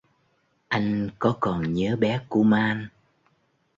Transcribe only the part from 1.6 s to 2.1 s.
nhớ